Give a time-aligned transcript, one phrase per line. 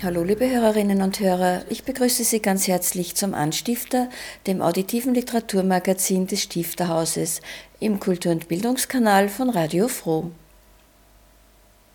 [0.00, 4.08] Hallo liebe Hörerinnen und Hörer, ich begrüße Sie ganz herzlich zum Anstifter,
[4.46, 7.40] dem auditiven Literaturmagazin des Stifterhauses
[7.80, 10.30] im Kultur- und Bildungskanal von Radio Froh.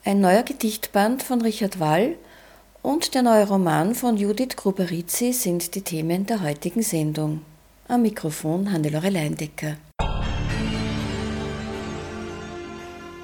[0.03, 2.15] Ein neuer Gedichtband von Richard Wall
[2.81, 7.39] und der neue Roman von Judith Gruberizzi sind die Themen der heutigen Sendung.
[7.87, 9.77] Am Mikrofon Hannelore Leindecker.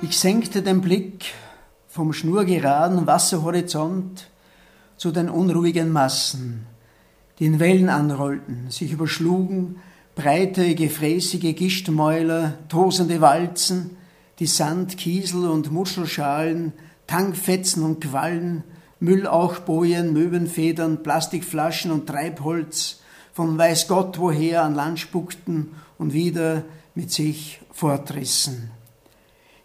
[0.01, 1.33] Ich senkte den Blick
[1.89, 4.29] vom schnurgeraden Wasserhorizont
[4.99, 6.65] zu den unruhigen Massen,
[7.39, 9.77] die in Wellen anrollten, sich überschlugen,
[10.13, 13.91] breite, gefräßige Gischtmäuler, tosende Walzen,
[14.39, 16.73] die Sand, Kiesel und Muschelschalen,
[17.07, 18.65] Tankfetzen und Quallen,
[18.99, 22.99] Müllauchbojen, Möwenfedern, Plastikflaschen und Treibholz
[23.31, 28.71] von weiß Gott woher an Land spuckten und wieder mit sich fortrissen.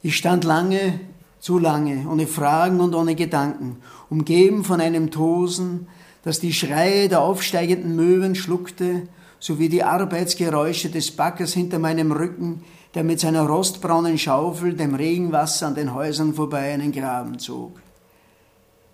[0.01, 1.01] Ich stand lange
[1.45, 3.77] zu lange, ohne Fragen und ohne Gedanken,
[4.09, 5.89] umgeben von einem Tosen,
[6.23, 9.09] das die Schreie der aufsteigenden Möwen schluckte,
[9.41, 12.63] sowie die Arbeitsgeräusche des Backers hinter meinem Rücken,
[12.95, 17.79] der mit seiner rostbraunen Schaufel dem Regenwasser an den Häusern vorbei einen Graben zog.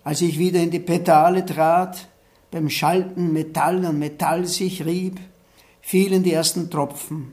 [0.03, 2.09] Als ich wieder in die Petale trat,
[2.51, 5.21] beim Schalten Metall an Metall sich rieb,
[5.79, 7.31] fielen die ersten Tropfen.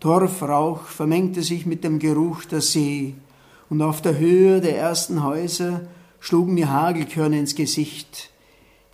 [0.00, 3.14] Torfrauch vermengte sich mit dem Geruch der See,
[3.72, 5.80] und auf der Höhe der ersten Häuser
[6.20, 8.28] schlugen mir Hagelkörner ins Gesicht.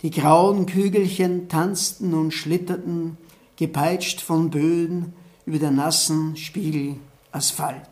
[0.03, 3.17] Die grauen Kügelchen tanzten und schlitterten,
[3.57, 5.11] gepeitscht von Böden
[5.45, 6.95] über der nassen Spiegel
[7.33, 7.89] Asphalt.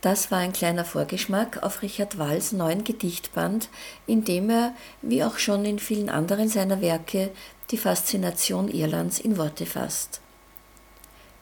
[0.00, 3.68] Das war ein kleiner Vorgeschmack auf Richard Walls neuen Gedichtband,
[4.08, 7.30] in dem er, wie auch schon in vielen anderen seiner Werke,
[7.70, 10.20] die Faszination Irlands in Worte fasst.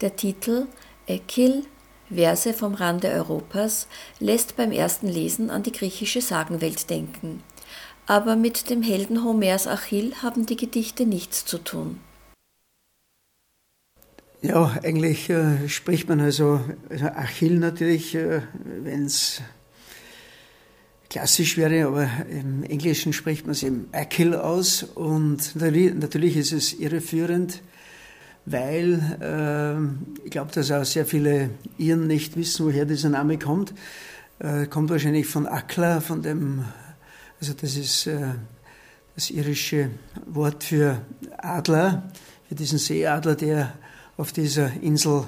[0.03, 0.67] Der Titel
[1.07, 1.65] Ekil
[2.11, 3.89] Verse vom Rande Europas
[4.21, 7.43] lässt beim ersten Lesen an die griechische Sagenwelt denken.
[8.07, 12.01] Aber mit dem Helden Homers Achill haben die Gedichte nichts zu tun.
[14.43, 16.61] Ja, eigentlich äh, spricht man also,
[16.91, 18.43] also Achill natürlich, äh,
[18.83, 19.41] wenn es
[21.09, 26.75] klassisch wäre, aber im Englischen spricht man es eben Achill aus und natürlich ist es
[26.75, 27.63] irreführend
[28.47, 33.75] weil äh, ich glaube, dass auch sehr viele Iren nicht wissen, woher dieser Name kommt.
[34.39, 36.65] Äh, kommt wahrscheinlich von Akla, von dem,
[37.41, 38.35] also das ist äh,
[39.15, 39.91] das irische
[40.27, 41.01] Wort für
[41.39, 42.11] Adler,
[42.49, 43.75] für diesen Seeadler, der
[44.17, 45.25] auf dieser Insel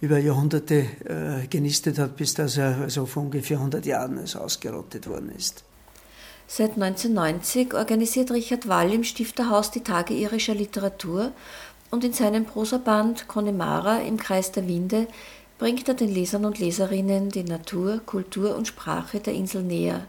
[0.00, 5.06] über Jahrhunderte äh, genistet hat, bis dass er also vor ungefähr 100 Jahren also ausgerottet
[5.06, 5.64] worden ist.
[6.46, 11.30] Seit 1990 organisiert Richard Wall im Stifterhaus die Tage irischer Literatur
[11.90, 15.06] und in seinem Prosaband Connemara im Kreis der Winde
[15.58, 20.06] bringt er den Lesern und Leserinnen die Natur, Kultur und Sprache der Insel näher.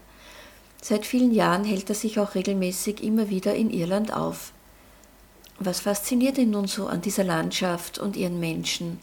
[0.80, 4.52] Seit vielen Jahren hält er sich auch regelmäßig immer wieder in Irland auf.
[5.58, 8.98] Was fasziniert ihn nun so an dieser Landschaft und ihren Menschen?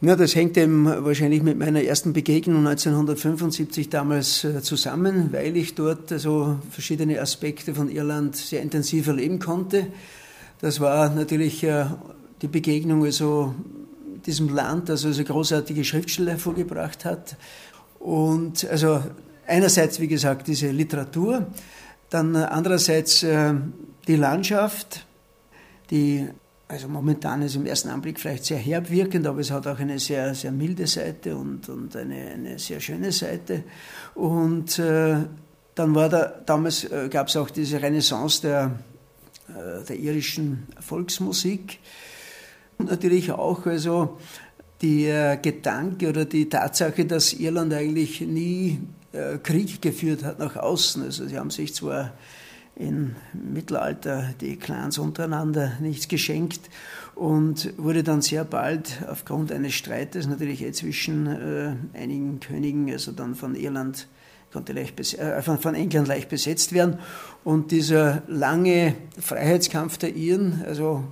[0.00, 5.76] Ja, das hängt eben wahrscheinlich mit meiner ersten Begegnung 1975 damals äh, zusammen, weil ich
[5.76, 9.86] dort also verschiedene Aspekte von Irland sehr intensiv erleben konnte.
[10.62, 11.86] Das war natürlich äh,
[12.40, 13.52] die Begegnung also
[14.24, 17.36] diesem Land, das also großartige Schriftsteller hervorgebracht hat.
[17.98, 19.02] Und also
[19.44, 21.48] einerseits, wie gesagt, diese Literatur,
[22.10, 23.54] dann andererseits äh,
[24.06, 25.04] die Landschaft,
[25.90, 26.28] die
[26.68, 29.98] also momentan ist im ersten Anblick vielleicht sehr herb wirkend, aber es hat auch eine
[29.98, 33.64] sehr, sehr milde Seite und, und eine, eine sehr schöne Seite.
[34.14, 35.16] Und äh,
[35.74, 38.70] dann war da, damals äh, gab es auch diese Renaissance der
[39.88, 41.78] der irischen Volksmusik.
[42.78, 44.18] Und natürlich auch also
[44.82, 48.80] der Gedanke oder die Tatsache, dass Irland eigentlich nie
[49.12, 51.02] äh, Krieg geführt hat nach außen.
[51.02, 52.12] Also sie haben sich zwar
[52.74, 56.70] im Mittelalter die Clans untereinander nichts geschenkt
[57.14, 63.12] und wurde dann sehr bald aufgrund eines Streites natürlich eh zwischen äh, einigen Königen, also
[63.12, 64.08] dann von Irland
[64.52, 66.98] konnte leicht äh, von England leicht besetzt werden.
[67.44, 71.04] Und dieser lange Freiheitskampf der Iren, also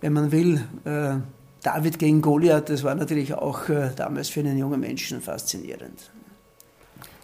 [0.00, 1.16] wenn man will, äh,
[1.62, 6.10] David gegen Goliath, das war natürlich auch äh, damals für einen jungen Menschen faszinierend.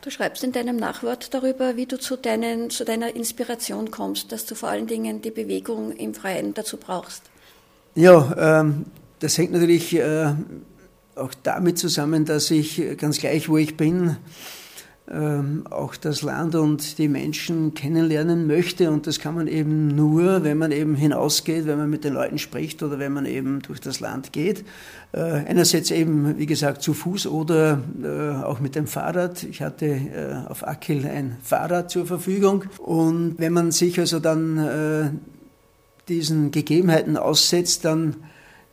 [0.02, 4.46] Du schreibst in deinem Nachwort darüber, wie du zu, deinen, zu deiner Inspiration kommst, dass
[4.46, 7.24] du vor allen Dingen die Bewegung im Freien dazu brauchst.
[7.94, 8.86] Ja, ähm,
[9.18, 10.32] das hängt natürlich äh,
[11.16, 14.16] auch damit zusammen, dass ich ganz gleich, wo ich bin,
[15.12, 18.90] auch das Land und die Menschen kennenlernen möchte.
[18.92, 22.38] Und das kann man eben nur, wenn man eben hinausgeht, wenn man mit den Leuten
[22.38, 24.64] spricht oder wenn man eben durch das Land geht.
[25.12, 29.42] Äh, einerseits eben, wie gesagt, zu Fuß oder äh, auch mit dem Fahrrad.
[29.42, 32.64] Ich hatte äh, auf Akil ein Fahrrad zur Verfügung.
[32.78, 35.20] Und wenn man sich also dann
[36.08, 38.16] diesen Gegebenheiten aussetzt, dann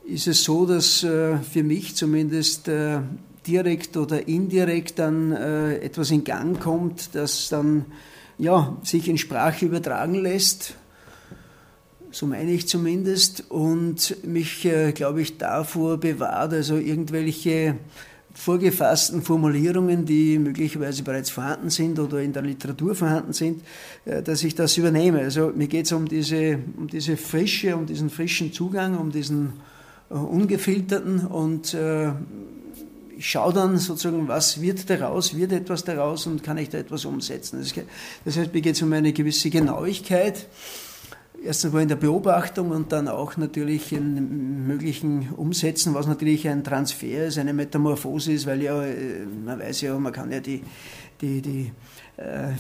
[0.06, 2.70] ist es so, dass für mich zumindest
[3.48, 7.86] direkt oder indirekt dann äh, etwas in Gang kommt, das dann
[8.38, 10.76] ja, sich in Sprache übertragen lässt.
[12.12, 13.50] So meine ich zumindest.
[13.50, 17.76] Und mich, äh, glaube ich, davor bewahrt, also irgendwelche
[18.34, 23.64] vorgefassten Formulierungen, die möglicherweise bereits vorhanden sind oder in der Literatur vorhanden sind,
[24.06, 25.20] äh, dass ich das übernehme.
[25.20, 29.54] Also mir geht es um diese, um diese Frische, um diesen frischen Zugang, um diesen
[30.10, 32.12] äh, ungefilterten und äh,
[33.18, 37.06] ich schaue dann sozusagen, was wird daraus, wird etwas daraus und kann ich da etwas
[37.06, 37.66] umsetzen.
[38.26, 40.48] Das heißt, mir geht es um eine gewisse Genauigkeit,
[41.44, 46.64] erst einmal in der Beobachtung und dann auch natürlich in möglichen Umsetzen, was natürlich ein
[46.64, 50.62] Transfer ist, eine Metamorphose ist, weil ja, äh, man weiß ja, man kann ja die,
[51.22, 51.72] die, die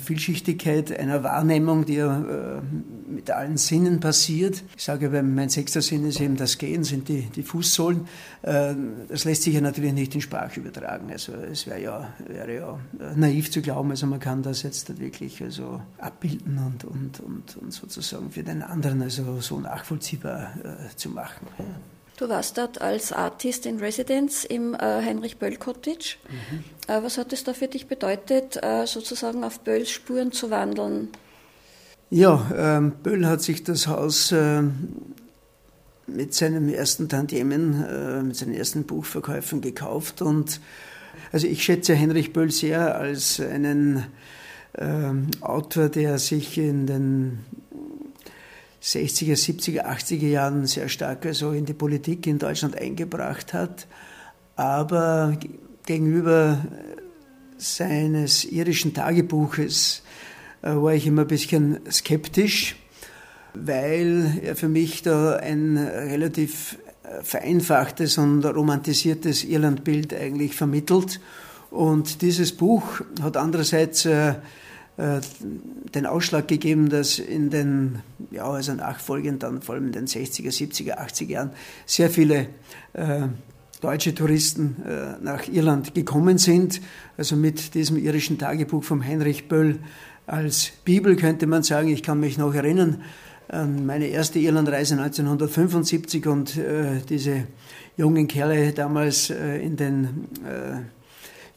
[0.04, 2.62] Vielschichtigkeit einer Wahrnehmung, die ja äh,
[3.10, 4.64] mit allen Sinnen passiert.
[4.76, 8.08] Ich sage, mein sechster Sinn ist eben das Gehen, sind die, die Fußsohlen.
[8.44, 8.76] Äh,
[9.10, 11.10] das lässt sich ja natürlich nicht in Sprache übertragen.
[11.12, 12.80] Also es wäre ja, wäre ja
[13.16, 17.74] naiv zu glauben, also man kann das jetzt wirklich also abbilden und, und, und, und
[17.74, 20.54] sozusagen für den anderen also so nachvollziehbar
[20.96, 21.48] zu machen.
[22.18, 26.18] Du warst dort als Artist in Residence im äh, Heinrich Böll Cottage.
[26.28, 26.64] Mhm.
[26.88, 31.10] Äh, was hat es da für dich bedeutet, äh, sozusagen auf Bölls Spuren zu wandeln?
[32.10, 35.14] Ja, ähm, Böll hat sich das Haus ähm,
[36.08, 40.60] mit seinem ersten Tantiemen, äh, mit seinen ersten Buchverkäufen gekauft und
[41.32, 44.06] also ich schätze Heinrich Böll sehr als einen
[44.76, 47.40] ähm, Autor, der sich in den
[48.82, 53.88] 60er, 70er, 80er Jahren sehr stark also in die Politik in Deutschland eingebracht hat,
[54.56, 55.38] aber
[55.86, 56.60] gegenüber
[57.58, 60.04] seines irischen Tagebuches
[60.62, 62.76] äh, war ich immer ein bisschen skeptisch,
[63.54, 71.20] weil er für mich da ein relativ äh, vereinfachtes und romantisiertes Irlandbild eigentlich vermittelt.
[71.70, 74.36] Und dieses Buch hat andererseits äh,
[74.98, 78.00] den Ausschlag gegeben, dass in den,
[78.32, 81.52] ja, also nachfolgend dann vor allem in den 60er, 70er, 80er Jahren
[81.86, 82.48] sehr viele
[82.94, 83.28] äh,
[83.82, 86.82] deutsche Touristen äh, nach Irland gekommen sind.
[87.16, 89.80] Also mit diesem irischen Tagebuch von Heinrich Böll
[90.26, 91.90] als Bibel könnte man sagen.
[91.90, 93.04] Ich kann mich noch erinnern
[93.50, 97.44] an meine erste Irlandreise 1975 und äh, diese
[97.96, 100.82] jungen Kerle damals äh, in den äh,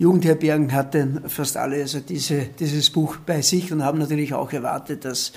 [0.00, 5.04] Jugendherbergen hatten fast alle also diese, dieses Buch bei sich und haben natürlich auch erwartet,
[5.04, 5.32] dass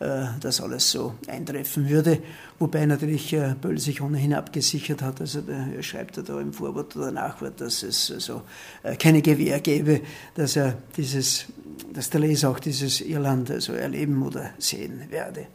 [0.00, 2.18] äh, das alles so eintreffen würde.
[2.58, 5.20] Wobei natürlich äh, Böll sich ohnehin abgesichert hat.
[5.20, 8.42] Also er schreibt er da im Vorwort oder Nachwort, dass es also
[8.82, 10.00] äh, keine Gewähr gäbe,
[10.34, 11.44] dass er dieses,
[11.92, 15.46] dass der Leser auch dieses Irland also erleben oder sehen werde.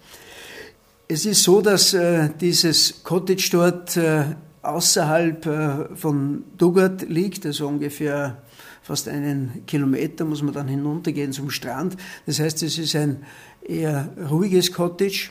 [1.10, 4.24] Es ist so, dass äh, dieses Cottage dort äh,
[4.62, 8.38] außerhalb äh, von Dugat liegt, also ungefähr
[8.84, 11.98] fast einen Kilometer muss man dann hinuntergehen zum Strand.
[12.26, 13.24] Das heißt, es ist ein
[13.64, 15.30] eher ruhiges Cottage,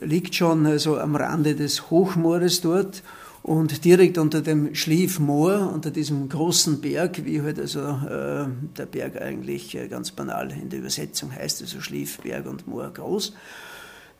[0.00, 3.02] liegt schon also am Rande des Hochmoores dort
[3.42, 9.20] und direkt unter dem Schliefmoor, unter diesem großen Berg, wie halt also äh, der Berg
[9.22, 13.34] eigentlich äh, ganz banal in der Übersetzung heißt, also Schliefberg und Moor groß,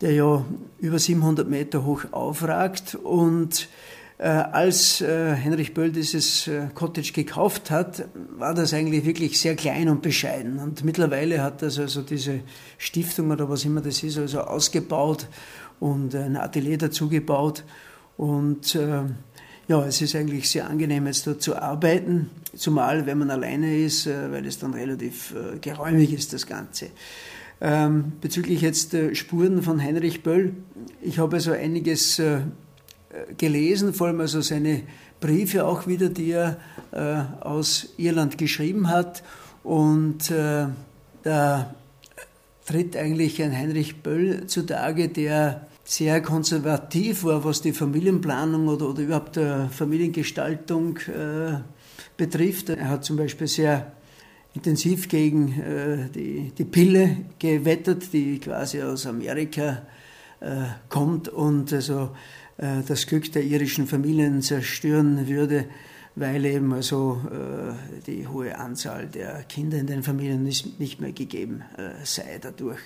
[0.00, 0.44] der ja
[0.78, 3.68] über 700 Meter hoch aufragt und
[4.24, 8.08] als äh, Heinrich Böll dieses äh, Cottage gekauft hat,
[8.38, 10.58] war das eigentlich wirklich sehr klein und bescheiden.
[10.58, 12.40] Und mittlerweile hat das also diese
[12.78, 15.28] Stiftung oder was immer das ist, also ausgebaut
[15.80, 17.64] und ein Atelier dazu gebaut.
[18.16, 18.78] Und
[19.68, 24.06] ja, es ist eigentlich sehr angenehm, jetzt dort zu arbeiten, zumal wenn man alleine ist,
[24.06, 26.86] weil es dann relativ geräumig ist, das Ganze.
[27.60, 30.54] Ähm, bezüglich jetzt Spuren von Heinrich Böll,
[31.02, 32.22] ich habe also einiges
[33.36, 34.82] gelesen, vor allem also seine
[35.20, 36.58] Briefe auch wieder, die er
[36.92, 39.22] äh, aus Irland geschrieben hat.
[39.62, 40.66] Und äh,
[41.22, 41.74] da
[42.66, 49.02] tritt eigentlich ein Heinrich Böll zutage, der sehr konservativ war, was die Familienplanung oder, oder
[49.02, 51.60] überhaupt die Familiengestaltung äh,
[52.16, 52.70] betrifft.
[52.70, 53.92] Er hat zum Beispiel sehr
[54.54, 59.82] intensiv gegen äh, die, die Pille gewettet, die quasi aus Amerika
[60.40, 62.08] äh, kommt und also äh,
[62.58, 65.66] das Glück der irischen Familien zerstören würde,
[66.14, 71.62] weil eben also äh, die hohe Anzahl der Kinder in den Familien nicht, mehr gegeben
[71.76, 72.80] äh, sei dadurch.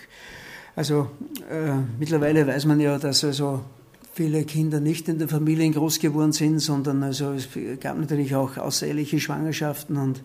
[0.74, 1.10] Also
[1.48, 3.64] äh, mittlerweile weiß man ja, dass also
[4.12, 7.48] viele Kinder nicht in den Familien groß geworden sind, sondern also es
[7.80, 10.22] gab natürlich auch außereheliche Schwangerschaften und äh,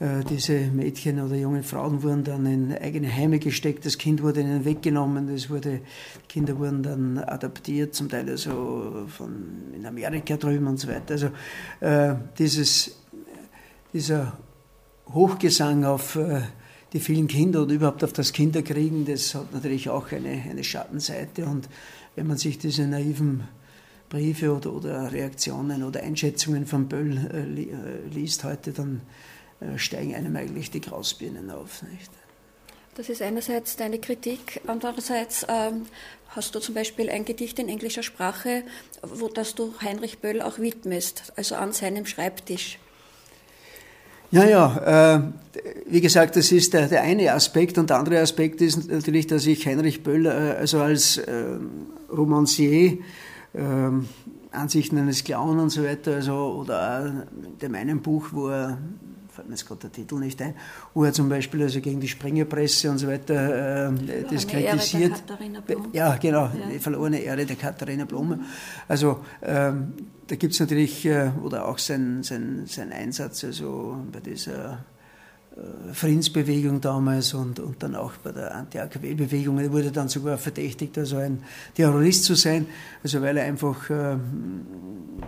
[0.00, 4.64] diese Mädchen oder jungen Frauen wurden dann in eigene Heime gesteckt, das Kind wurde ihnen
[4.64, 5.80] weggenommen, das wurde,
[6.28, 11.12] Kinder wurden dann adaptiert, zum Teil also von, in Amerika drüben und so weiter.
[11.12, 11.28] Also
[11.78, 12.98] äh, dieses,
[13.92, 14.36] dieser
[15.12, 16.40] Hochgesang auf äh,
[16.92, 21.46] die vielen Kinder oder überhaupt auf das Kinderkriegen, das hat natürlich auch eine, eine Schattenseite.
[21.46, 21.68] Und
[22.16, 23.44] wenn man sich diese naiven
[24.08, 29.31] Briefe oder, oder Reaktionen oder Einschätzungen von Böll äh, äh, liest heute, dann äh,
[29.76, 31.82] steigen einem eigentlich die Grausbirnen auf.
[31.82, 32.10] Nicht?
[32.94, 35.86] Das ist einerseits deine Kritik, andererseits ähm,
[36.28, 38.64] hast du zum Beispiel ein Gedicht in englischer Sprache,
[39.02, 42.78] wo das du Heinrich Böll auch widmest, also an seinem Schreibtisch.
[44.30, 45.22] Ja, ja, äh,
[45.86, 49.46] wie gesagt, das ist der, der eine Aspekt und der andere Aspekt ist natürlich, dass
[49.46, 51.58] ich Heinrich Böll äh, also als äh,
[52.10, 52.98] Romancier
[53.54, 54.08] ähm,
[54.50, 58.78] Ansichten eines Clown und so weiter, also, oder in dem einen Buch, wo er
[59.32, 60.54] fällt mir jetzt gerade der Titel nicht ein,
[60.94, 65.22] wo er zum Beispiel also gegen die Springerpresse und so weiter äh, das kritisiert.
[65.92, 66.52] Ja, genau, ja.
[66.72, 68.40] die verlorene Ehre der Katharina Blume.
[68.88, 69.94] Also ähm,
[70.26, 74.84] da gibt es natürlich, äh, oder auch sein, sein, sein Einsatz also bei dieser
[75.92, 79.58] Friedensbewegung damals und, und dann auch bei der Anti-AKW-Bewegung.
[79.58, 81.42] Er wurde dann sogar verdächtigt, also ein
[81.74, 82.66] Terrorist zu sein,
[83.02, 84.16] also weil er einfach äh,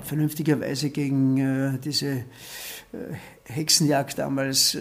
[0.02, 2.23] vernünftigerweise gegen äh, diese äh,
[3.45, 4.81] Hexenjagd damals äh,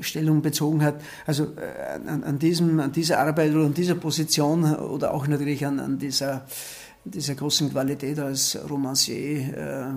[0.00, 1.00] Stellung bezogen hat.
[1.26, 5.64] Also äh, an, an, diesem, an dieser Arbeit oder an dieser Position oder auch natürlich
[5.64, 6.46] an, an dieser,
[7.04, 9.96] dieser großen Qualität als Romancier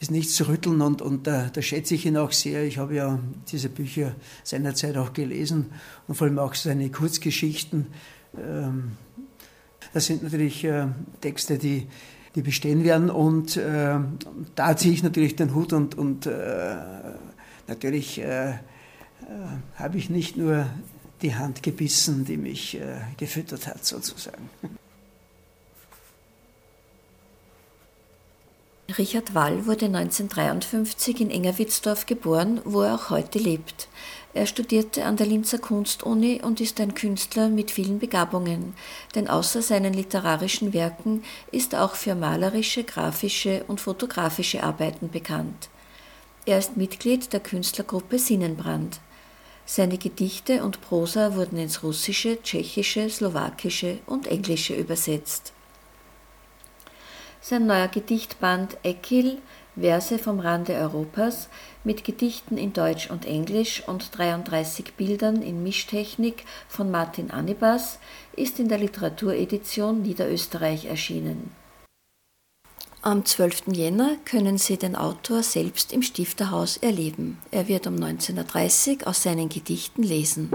[0.00, 2.64] ist nichts zu rütteln und, und da, da, schätze ich ihn auch sehr.
[2.64, 3.18] Ich habe ja
[3.50, 4.14] diese Bücher
[4.44, 5.66] seinerzeit auch gelesen
[6.06, 7.86] und vor allem auch seine Kurzgeschichten.
[8.36, 8.92] Ähm,
[9.92, 10.86] das sind natürlich äh,
[11.20, 11.86] Texte, die,
[12.34, 13.98] die bestehen werden und äh,
[14.54, 16.76] da ziehe ich natürlich den Hut und, und äh,
[17.66, 18.54] natürlich äh, äh,
[19.76, 20.66] habe ich nicht nur
[21.22, 24.48] die Hand gebissen, die mich äh, gefüttert hat sozusagen.
[28.96, 33.86] Richard Wall wurde 1953 in Engerwitzdorf geboren, wo er auch heute lebt.
[34.32, 38.72] Er studierte an der Linzer Kunstuni und ist ein Künstler mit vielen Begabungen,
[39.14, 45.68] denn außer seinen literarischen Werken ist er auch für malerische, grafische und fotografische Arbeiten bekannt.
[46.46, 49.00] Er ist Mitglied der Künstlergruppe Sinnenbrand.
[49.66, 55.52] Seine Gedichte und Prosa wurden ins Russische, Tschechische, Slowakische und Englische übersetzt.
[57.40, 59.38] Sein neuer Gedichtband Ekil,
[59.76, 61.48] Verse vom Rande Europas,
[61.84, 67.98] mit Gedichten in Deutsch und Englisch und 33 Bildern in Mischtechnik von Martin Anibas,
[68.34, 71.52] ist in der Literaturedition Niederösterreich erschienen.
[73.00, 73.68] Am 12.
[73.68, 77.38] Jänner können Sie den Autor selbst im Stifterhaus erleben.
[77.52, 80.50] Er wird um 19.30 Uhr aus seinen Gedichten lesen.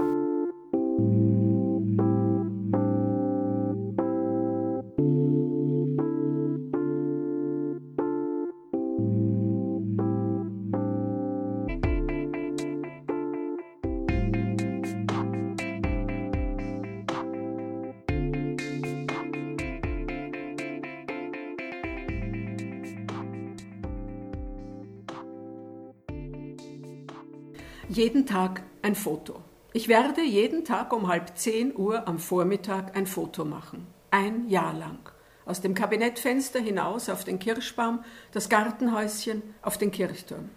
[28.04, 29.40] Jeden Tag ein Foto.
[29.72, 33.86] Ich werde jeden Tag um halb zehn Uhr am Vormittag ein Foto machen.
[34.10, 34.98] Ein Jahr lang.
[35.46, 40.50] Aus dem Kabinettfenster hinaus auf den Kirschbaum, das Gartenhäuschen, auf den Kirchturm.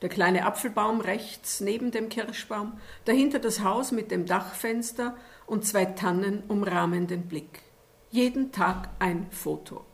[0.00, 5.16] Der kleine Apfelbaum rechts neben dem Kirschbaum, dahinter das Haus mit dem Dachfenster
[5.46, 7.62] und zwei Tannen umrahmen den Blick.
[8.10, 9.84] Jeden Tag ein Foto.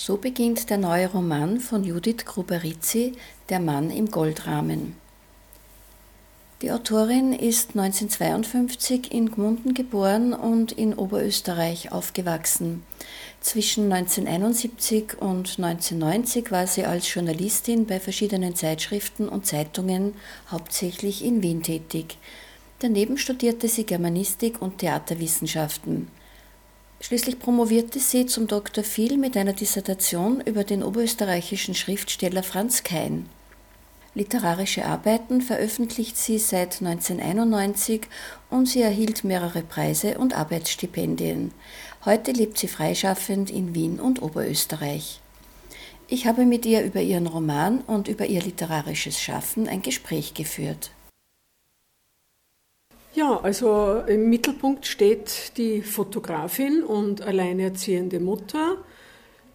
[0.00, 3.14] So beginnt der neue Roman von Judith Gruberizzi,
[3.48, 4.94] Der Mann im Goldrahmen.
[6.62, 12.84] Die Autorin ist 1952 in Gmunden geboren und in Oberösterreich aufgewachsen.
[13.40, 20.14] Zwischen 1971 und 1990 war sie als Journalistin bei verschiedenen Zeitschriften und Zeitungen
[20.48, 22.18] hauptsächlich in Wien tätig.
[22.78, 26.08] Daneben studierte sie Germanistik und Theaterwissenschaften.
[27.00, 28.82] Schließlich promovierte sie zum Dr.
[28.82, 33.28] Phil mit einer Dissertation über den oberösterreichischen Schriftsteller Franz Kein.
[34.14, 38.00] Literarische Arbeiten veröffentlicht sie seit 1991
[38.50, 41.52] und sie erhielt mehrere Preise und Arbeitsstipendien.
[42.04, 45.20] Heute lebt sie freischaffend in Wien und Oberösterreich.
[46.08, 50.90] Ich habe mit ihr über ihren Roman und über ihr literarisches Schaffen ein Gespräch geführt.
[53.18, 58.76] Ja, also im Mittelpunkt steht die Fotografin und alleinerziehende Mutter,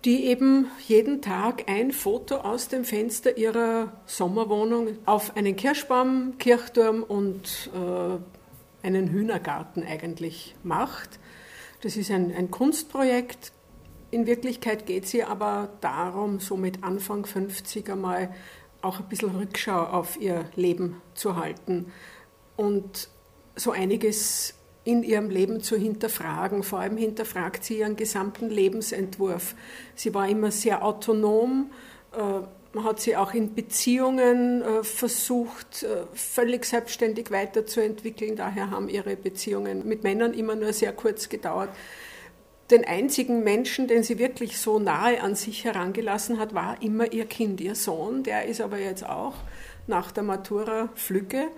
[0.03, 7.03] die eben jeden Tag ein Foto aus dem Fenster ihrer Sommerwohnung auf einen Kirschbaum, Kirchturm
[7.03, 11.17] und äh, einen Hühnergarten eigentlich macht.
[11.83, 13.53] Das ist ein, ein Kunstprojekt,
[14.11, 18.35] in Wirklichkeit geht ihr aber darum, so mit Anfang 50 einmal
[18.81, 21.93] auch ein bisschen Rückschau auf ihr Leben zu halten
[22.57, 23.07] und
[23.55, 26.63] so einiges in ihrem Leben zu hinterfragen.
[26.63, 29.55] Vor allem hinterfragt sie ihren gesamten Lebensentwurf.
[29.95, 31.71] Sie war immer sehr autonom.
[32.11, 32.43] Man
[32.75, 38.35] äh, hat sie auch in Beziehungen äh, versucht, äh, völlig selbstständig weiterzuentwickeln.
[38.35, 41.69] Daher haben ihre Beziehungen mit Männern immer nur sehr kurz gedauert
[42.71, 47.25] den einzigen Menschen, den sie wirklich so nahe an sich herangelassen hat, war immer ihr
[47.25, 48.23] Kind, ihr Sohn.
[48.23, 49.35] Der ist aber jetzt auch
[49.85, 51.49] nach der Matura Flügge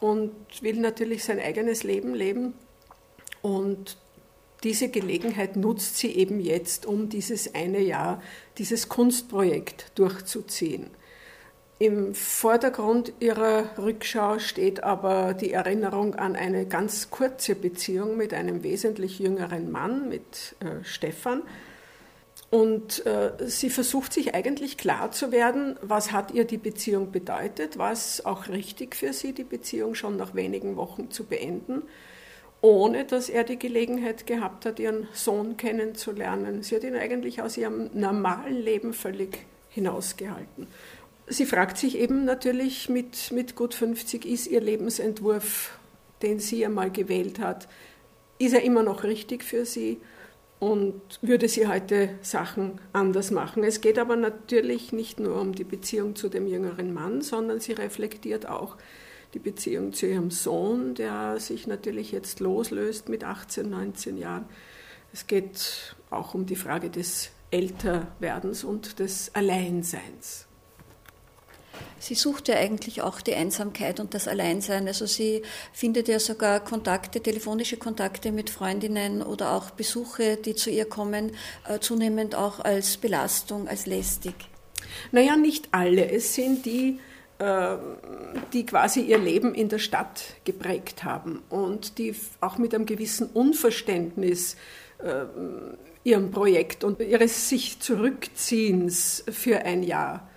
[0.00, 2.54] und will natürlich sein eigenes Leben leben.
[3.42, 3.96] Und
[4.64, 8.22] diese Gelegenheit nutzt sie eben jetzt, um dieses eine Jahr,
[8.58, 10.90] dieses Kunstprojekt durchzuziehen.
[11.78, 18.62] Im Vordergrund ihrer Rückschau steht aber die Erinnerung an eine ganz kurze Beziehung mit einem
[18.62, 21.42] wesentlich jüngeren Mann, mit äh, Stefan.
[22.50, 27.78] Und äh, sie versucht sich eigentlich klar zu werden, was hat ihr die Beziehung bedeutet,
[27.78, 31.82] was auch richtig für sie, die Beziehung schon nach wenigen Wochen zu beenden,
[32.60, 36.64] ohne dass er die Gelegenheit gehabt hat, ihren Sohn kennenzulernen.
[36.64, 40.66] Sie hat ihn eigentlich aus ihrem normalen Leben völlig hinausgehalten
[41.30, 45.78] sie fragt sich eben natürlich mit, mit gut 50, ist ihr Lebensentwurf,
[46.22, 47.68] den sie einmal gewählt hat,
[48.38, 49.98] ist er immer noch richtig für sie
[50.60, 53.64] und würde sie heute Sachen anders machen.
[53.64, 57.72] Es geht aber natürlich nicht nur um die Beziehung zu dem jüngeren Mann, sondern sie
[57.72, 58.76] reflektiert auch
[59.32, 64.44] die Beziehung zu ihrem Sohn, der sich natürlich jetzt loslöst mit 18, 19 Jahren.
[65.12, 70.46] Es geht auch um die Frage des Älterwerdens und des Alleinseins.
[71.98, 74.88] Sie sucht ja eigentlich auch die Einsamkeit und das Alleinsein.
[74.88, 80.70] Also sie findet ja sogar Kontakte, telefonische Kontakte mit Freundinnen oder auch Besuche, die zu
[80.70, 81.32] ihr kommen,
[81.68, 84.34] äh, zunehmend auch als Belastung, als lästig.
[85.12, 86.10] Naja, nicht alle.
[86.10, 86.98] Es sind die,
[87.38, 87.76] äh,
[88.54, 93.28] die quasi ihr Leben in der Stadt geprägt haben und die auch mit einem gewissen
[93.28, 94.56] Unverständnis
[94.98, 95.26] äh,
[96.02, 100.29] ihrem Projekt und ihres sich Zurückziehens für ein Jahr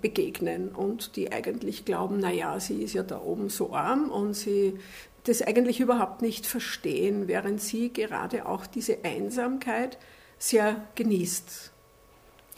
[0.00, 4.78] begegnen und die eigentlich glauben, naja, sie ist ja da oben so arm und sie
[5.24, 9.98] das eigentlich überhaupt nicht verstehen, während sie gerade auch diese Einsamkeit
[10.38, 11.72] sehr genießt.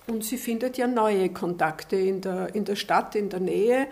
[0.07, 3.87] Und sie findet ja neue Kontakte in der, in der Stadt, in der Nähe,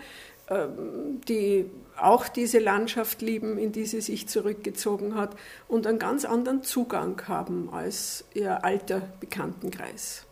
[0.49, 5.35] ähm, die auch diese Landschaft lieben, in die sie sich zurückgezogen hat
[5.67, 10.25] und einen ganz anderen Zugang haben als ihr alter Bekanntenkreis.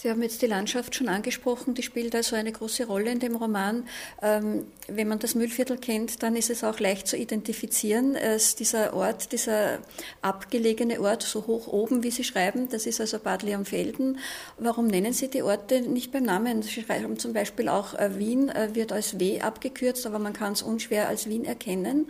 [0.00, 3.34] Sie haben jetzt die Landschaft schon angesprochen, die spielt also eine große Rolle in dem
[3.34, 3.84] Roman.
[4.22, 8.14] Ähm, wenn man das Müllviertel kennt, dann ist es auch leicht zu identifizieren.
[8.14, 9.80] Es dieser Ort, dieser
[10.22, 14.20] abgelegene Ort, so hoch oben, wie Sie schreiben, das ist also Bad Leonfelden.
[14.56, 16.62] Warum nennen Sie die Orte nicht beim Namen?
[16.62, 20.52] Sie schreiben zum Beispiel auch äh, Wien, äh, wird als W abgekürzt, aber man kann
[20.52, 22.08] es unschwer als Wien erkennen.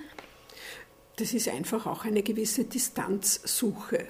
[1.17, 4.09] Das ist einfach auch eine gewisse Distanzsuche.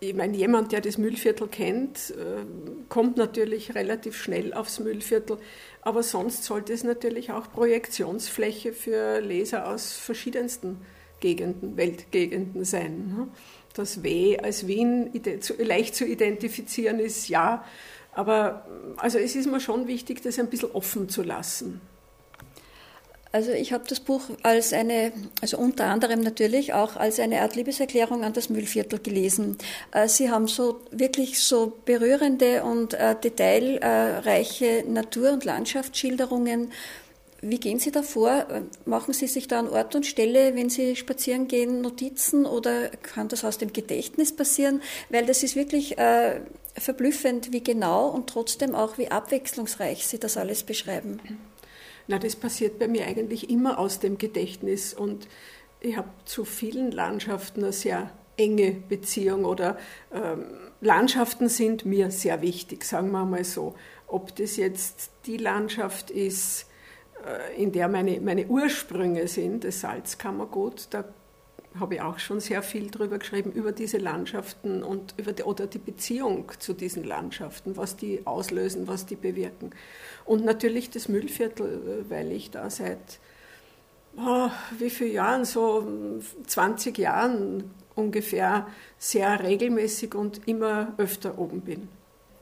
[0.00, 2.44] Ich meine, jemand, der das Müllviertel kennt, äh,
[2.88, 5.38] kommt natürlich relativ schnell aufs Müllviertel,
[5.82, 10.78] aber sonst sollte es natürlich auch Projektionsfläche für Leser aus verschiedensten
[11.20, 13.14] Gegenden, Weltgegenden sein.
[13.14, 13.28] Ne?
[13.74, 15.10] Das W als Wien
[15.58, 17.64] leicht zu identifizieren ist, ja,
[18.12, 21.80] aber also es ist mir schon wichtig, das ein bisschen offen zu lassen.
[23.32, 27.54] Also ich habe das Buch als eine, also unter anderem natürlich auch als eine Art
[27.54, 29.56] Liebeserklärung an das Müllviertel gelesen.
[29.92, 36.72] Äh, Sie haben so wirklich so berührende und äh, detailreiche Natur- und Landschaftsschilderungen.
[37.40, 38.46] Wie gehen Sie da vor?
[38.84, 43.28] Machen Sie sich da an Ort und Stelle, wenn Sie spazieren gehen, Notizen oder kann
[43.28, 44.82] das aus dem Gedächtnis passieren?
[45.08, 46.40] Weil das ist wirklich äh,
[46.76, 51.20] verblüffend, wie genau und trotzdem auch wie abwechslungsreich Sie das alles beschreiben.
[52.10, 55.28] Na, das passiert bei mir eigentlich immer aus dem Gedächtnis und
[55.78, 59.78] ich habe zu vielen Landschaften eine sehr enge Beziehung oder
[60.12, 60.46] ähm,
[60.80, 63.76] Landschaften sind mir sehr wichtig, sagen wir mal so.
[64.08, 66.66] Ob das jetzt die Landschaft ist,
[67.24, 71.04] äh, in der meine, meine Ursprünge sind, das Salzkammergut, da
[71.78, 75.66] habe ich auch schon sehr viel drüber geschrieben, über diese Landschaften und über die, oder
[75.66, 79.70] die Beziehung zu diesen Landschaften, was die auslösen, was die bewirken.
[80.24, 83.20] Und natürlich das Müllviertel, äh, weil ich da seit
[84.16, 85.86] oh, wie viele Jahren, so
[86.46, 88.66] 20 Jahren ungefähr,
[88.98, 91.88] sehr regelmäßig und immer öfter oben bin.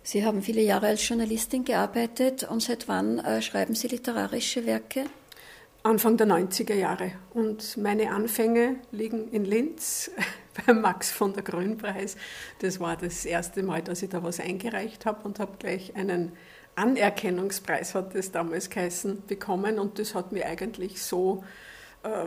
[0.02, 5.04] Sie haben viele Jahre als Journalistin gearbeitet und seit wann äh, schreiben Sie literarische Werke?
[5.82, 7.12] Anfang der 90er Jahre.
[7.32, 10.10] Und meine Anfänge liegen in Linz
[10.66, 12.16] beim Max von der Grünpreis.
[12.60, 16.32] Das war das erste Mal, dass ich da was eingereicht habe und habe gleich einen
[16.74, 19.78] Anerkennungspreis, hat das damals geheißen, bekommen.
[19.78, 21.44] Und das hat mir eigentlich so
[22.02, 22.26] äh,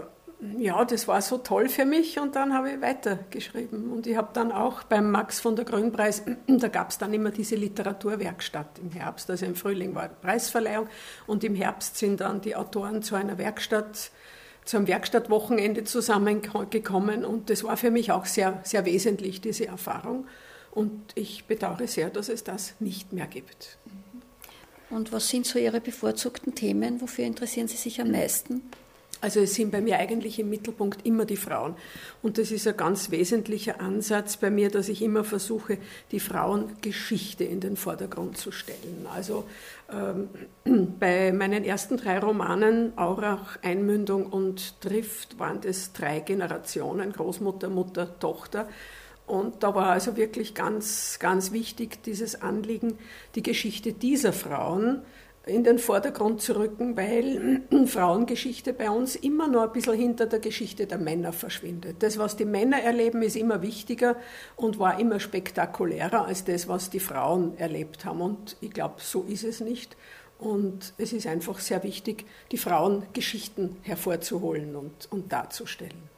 [0.58, 3.92] ja, das war so toll für mich und dann habe ich weitergeschrieben.
[3.92, 7.30] Und ich habe dann auch beim Max von der Grünpreis, da gab es dann immer
[7.30, 10.88] diese Literaturwerkstatt im Herbst, also im Frühling war Preisverleihung
[11.28, 14.10] und im Herbst sind dann die Autoren zu einer Werkstatt,
[14.66, 20.26] zu einem Werkstattwochenende zusammengekommen und das war für mich auch sehr, sehr wesentlich, diese Erfahrung.
[20.72, 23.78] Und ich bedauere sehr, dass es das nicht mehr gibt.
[24.90, 27.02] Und was sind so Ihre bevorzugten Themen?
[27.02, 28.62] Wofür interessieren Sie sich am meisten?
[29.22, 31.76] Also es sind bei mir eigentlich im Mittelpunkt immer die Frauen.
[32.24, 35.78] Und das ist ein ganz wesentlicher Ansatz bei mir, dass ich immer versuche,
[36.12, 39.06] die Frauengeschichte in den Vordergrund zu stellen.
[39.14, 39.46] Also
[39.92, 40.30] ähm,
[41.00, 48.20] bei meinen ersten drei Romanen, Aurach, Einmündung und Drift, waren das drei Generationen, Großmutter, Mutter,
[48.20, 48.68] Tochter.
[49.28, 52.98] Und da war also wirklich ganz, ganz wichtig dieses Anliegen,
[53.36, 55.04] die Geschichte dieser Frauen
[55.46, 60.40] in den Vordergrund zu rücken, weil Frauengeschichte bei uns immer noch ein bisschen hinter der
[60.40, 61.98] Geschichte der Männer verschwindet.
[62.00, 64.16] Das, was die Männer erleben, ist immer wichtiger
[64.56, 68.22] und war immer spektakulärer als das, was die Frauen erlebt haben.
[68.22, 69.98] Und ich glaube, so ist es nicht.
[70.38, 76.10] Und es ist einfach sehr wichtig, die Frauengeschichten hervorzuholen und, und darzustellen.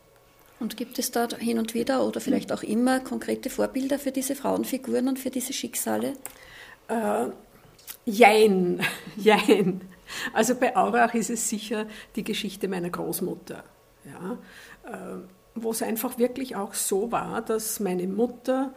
[0.60, 4.36] Und gibt es da hin und wieder oder vielleicht auch immer konkrete Vorbilder für diese
[4.36, 6.14] Frauenfiguren und für diese Schicksale?
[6.88, 7.28] Äh,
[8.06, 8.82] Jein,
[9.18, 9.82] jein.
[10.34, 13.64] Also bei Aurach ist es sicher die Geschichte meiner Großmutter,
[14.06, 14.38] ja,
[14.92, 15.18] äh,
[15.56, 18.74] wo es einfach wirklich auch so war, dass meine Mutter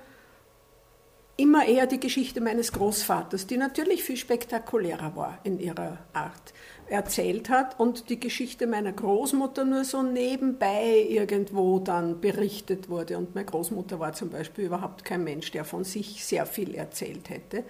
[1.37, 6.55] immer eher die Geschichte meines Großvaters, die natürlich viel spektakulärer war in ihrer Art,
[6.89, 13.19] erzählt hat und die Geschichte meiner Großmutter nur so nebenbei irgendwo dann berichtet wurde.
[13.19, 17.29] Und meine Großmutter war zum Beispiel überhaupt kein Mensch, der von sich sehr viel erzählt
[17.29, 17.65] hätte.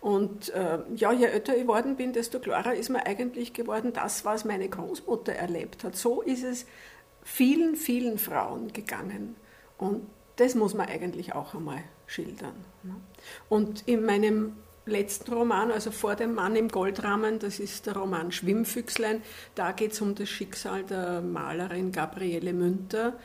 [0.00, 4.24] Und äh, ja, je älter ich geworden bin, desto klarer ist mir eigentlich geworden, das,
[4.24, 5.96] was meine Großmutter erlebt hat.
[5.96, 6.66] So ist es
[7.22, 9.36] vielen, vielen Frauen gegangen.
[9.76, 10.06] Und
[10.36, 12.54] das muss man eigentlich auch einmal schildern.
[12.84, 12.94] Ne?
[13.48, 14.54] Und in meinem
[14.86, 19.22] letzten Roman, also vor dem Mann im Goldrahmen, das ist der Roman Schwimmfüchslein,
[19.54, 23.18] da geht es um das Schicksal der Malerin Gabriele Münter,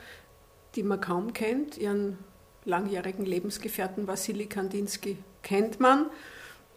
[0.76, 1.78] die man kaum kennt.
[1.78, 2.18] Ihren
[2.66, 6.08] langjährigen Lebensgefährten Wassili Kandinsky kennt man.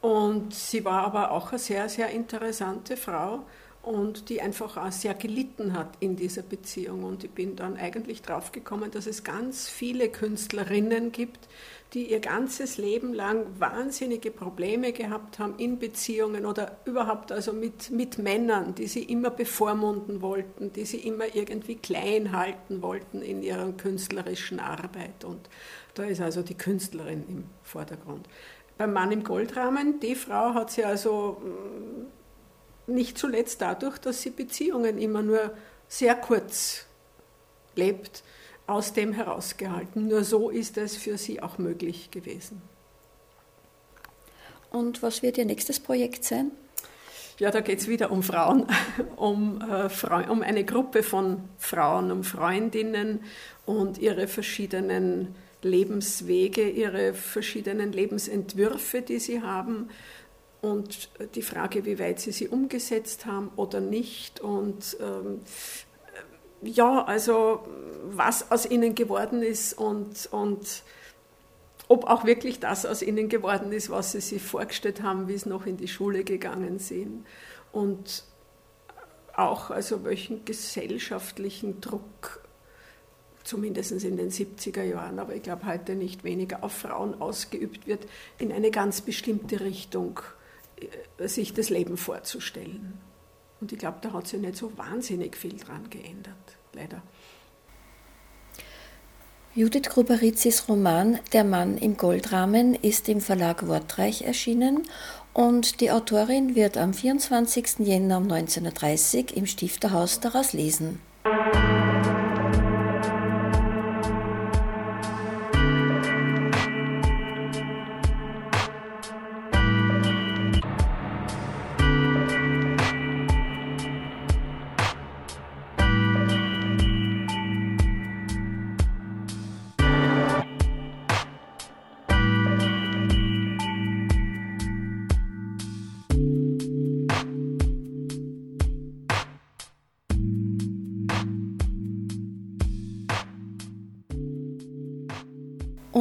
[0.06, 3.44] Und sie war aber auch eine sehr, sehr interessante Frau
[3.82, 7.02] und die einfach auch sehr gelitten hat in dieser Beziehung.
[7.02, 11.48] Und ich bin dann eigentlich drauf gekommen, dass es ganz viele Künstlerinnen gibt,
[11.92, 17.90] die ihr ganzes Leben lang wahnsinnige Probleme gehabt haben in Beziehungen oder überhaupt also mit,
[17.90, 23.42] mit Männern, die sie immer bevormunden wollten, die sie immer irgendwie klein halten wollten in
[23.42, 25.24] ihrer künstlerischen Arbeit.
[25.24, 25.48] Und
[25.94, 28.28] da ist also die Künstlerin im Vordergrund.
[28.78, 34.30] Beim Mann im Goldrahmen, die Frau hat sie also mm, nicht zuletzt dadurch, dass sie
[34.30, 35.56] Beziehungen immer nur
[35.88, 36.86] sehr kurz
[37.74, 38.22] lebt,
[38.66, 40.08] aus dem herausgehalten.
[40.08, 42.60] Nur so ist es für sie auch möglich gewesen.
[44.70, 46.50] Und was wird Ihr nächstes Projekt sein?
[47.38, 48.66] Ja, da geht es wieder um Frauen,
[49.16, 53.20] um, äh, um eine Gruppe von Frauen, um Freundinnen
[53.66, 55.34] und ihre verschiedenen
[55.66, 59.88] Lebenswege, ihre verschiedenen Lebensentwürfe, die sie haben
[60.62, 65.40] und die Frage, wie weit sie sie umgesetzt haben oder nicht und ähm,
[66.62, 67.66] ja, also
[68.04, 70.82] was aus ihnen geworden ist und, und
[71.88, 75.48] ob auch wirklich das aus ihnen geworden ist, was sie sich vorgestellt haben, wie sie
[75.48, 77.24] noch in die Schule gegangen sind.
[77.72, 78.24] Und
[79.34, 82.40] auch also welchen gesellschaftlichen Druck
[83.46, 88.06] zumindest in den 70er Jahren, aber ich glaube heute nicht weniger, auf Frauen ausgeübt wird,
[88.38, 90.20] in eine ganz bestimmte Richtung
[91.18, 92.98] äh, sich das Leben vorzustellen.
[93.60, 97.02] Und ich glaube, da hat sich nicht so wahnsinnig viel dran geändert, leider.
[99.54, 104.82] Judith Gruberitzis Roman Der Mann im Goldrahmen ist im Verlag Wortreich erschienen
[105.32, 107.78] und die Autorin wird am 24.
[107.78, 111.00] Jänner um 19.30 Uhr im Stifterhaus daraus lesen.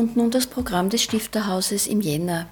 [0.06, 2.46] Und nun das Programm des Stifterhauses im Jänner.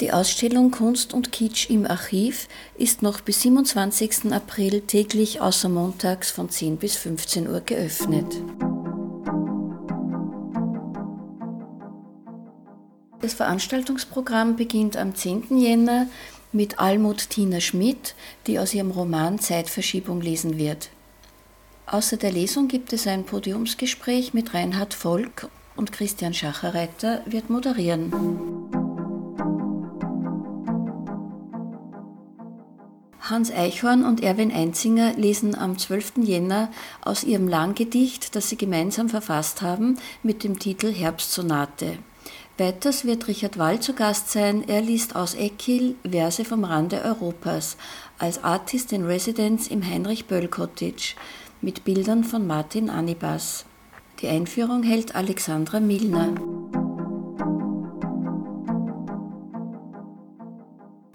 [0.00, 4.32] Die Ausstellung Kunst und Kitsch im Archiv ist noch bis 27.
[4.32, 8.26] April täglich außer montags von 10 bis 15 Uhr geöffnet.
[13.20, 15.56] Das Veranstaltungsprogramm beginnt am 10.
[15.60, 16.08] Jänner
[16.50, 18.16] mit Almut Tina Schmidt,
[18.48, 20.90] die aus ihrem Roman Zeitverschiebung lesen wird.
[21.86, 28.12] Außer der Lesung gibt es ein Podiumsgespräch mit Reinhard Volk und Christian Schacherreiter wird moderieren.
[33.20, 36.18] Hans Eichhorn und Erwin Einzinger lesen am 12.
[36.22, 36.70] Jänner
[37.02, 41.98] aus ihrem Langgedicht, das sie gemeinsam verfasst haben, mit dem Titel Herbstsonate.
[42.58, 44.66] Weiters wird Richard Wall zu Gast sein.
[44.66, 47.76] Er liest aus Eckil Verse vom Rande Europas
[48.18, 51.16] als Artist in Residence im Heinrich Böll Cottage
[51.60, 53.65] mit Bildern von Martin Anibas.
[54.20, 56.34] Die Einführung hält Alexandra Milner.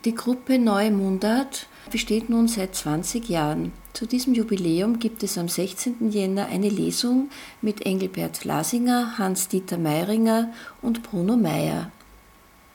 [0.05, 3.71] Die Gruppe Neue Mundart besteht nun seit 20 Jahren.
[3.93, 6.11] Zu diesem Jubiläum gibt es am 16.
[6.11, 7.29] Jänner eine Lesung
[7.61, 10.51] mit Engelbert Lasinger, Hans-Dieter Meiringer
[10.83, 11.91] und Bruno Meyer.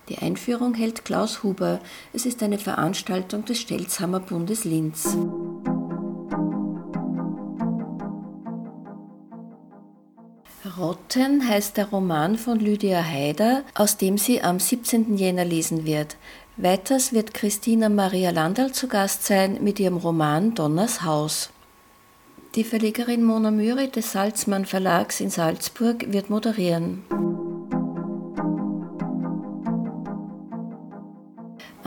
[0.09, 1.81] Die Einführung hält Klaus Huber.
[2.13, 5.17] Es ist eine Veranstaltung des Stelzhammer Bundes Linz.
[10.79, 15.17] Rotten heißt der Roman von Lydia Haider, aus dem sie am 17.
[15.17, 16.17] Jänner lesen wird.
[16.59, 21.51] Weiters wird Christina Maria Landal zu Gast sein mit ihrem Roman Donners Haus.
[22.55, 27.05] Die Verlegerin Mona Müri des Salzmann Verlags in Salzburg wird moderieren.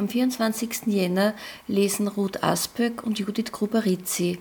[0.10, 0.88] Am 24.
[0.88, 1.36] Jänner
[1.68, 4.40] lesen Ruth Asböck und Judith Gruberizzi.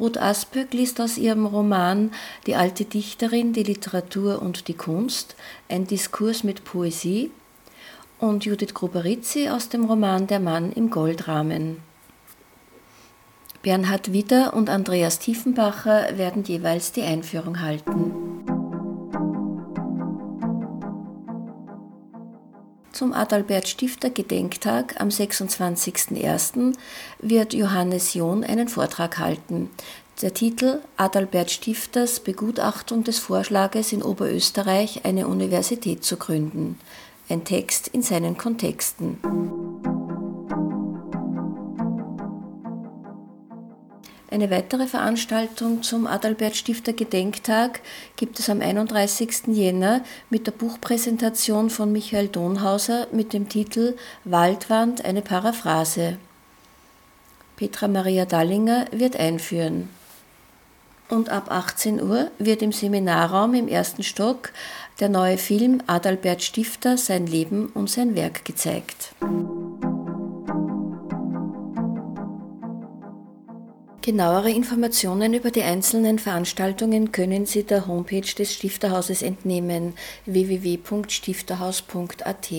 [0.00, 2.10] Ruth Asböck liest aus ihrem Roman
[2.48, 5.36] Die alte Dichterin, die Literatur und die Kunst,
[5.68, 7.30] ein Diskurs mit Poesie
[8.18, 11.76] und Judith Gruberizzi aus dem Roman Der Mann im Goldrahmen.
[13.62, 18.35] Bernhard Widder und Andreas Tiefenbacher werden jeweils die Einführung halten.
[22.96, 26.72] Zum Adalbert Stifter Gedenktag am 26.01.
[27.18, 29.68] wird Johannes John einen Vortrag halten.
[30.22, 36.80] Der Titel Adalbert Stifters Begutachtung des Vorschlages in Oberösterreich eine Universität zu gründen.
[37.28, 39.18] Ein Text in seinen Kontexten.
[44.36, 47.80] Eine weitere Veranstaltung zum Adalbert Stifter Gedenktag
[48.16, 49.46] gibt es am 31.
[49.46, 56.18] Jänner mit der Buchpräsentation von Michael Donhauser mit dem Titel Waldwand eine Paraphrase.
[57.56, 59.88] Petra Maria Dallinger wird einführen.
[61.08, 64.52] Und ab 18 Uhr wird im Seminarraum im ersten Stock
[65.00, 69.14] der neue Film Adalbert Stifter sein Leben und sein Werk gezeigt.
[74.06, 79.94] Genauere Informationen über die einzelnen Veranstaltungen können Sie der Homepage des Stifterhauses entnehmen
[80.26, 82.50] www.stifterhaus.at.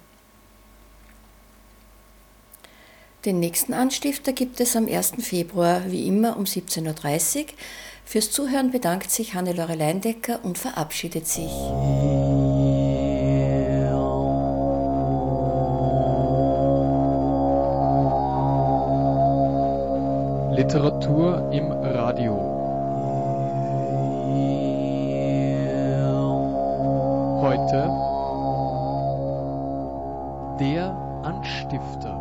[3.25, 5.13] Den nächsten Anstifter gibt es am 1.
[5.21, 7.45] Februar, wie immer um 17.30 Uhr.
[8.03, 11.51] Fürs Zuhören bedankt sich Hannelore Leindecker und verabschiedet sich.
[20.57, 22.33] Literatur im Radio.
[27.41, 27.89] Heute
[30.59, 30.91] der
[31.23, 32.12] Anstifter.